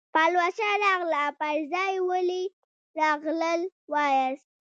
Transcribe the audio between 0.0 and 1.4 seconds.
پلوشه راغله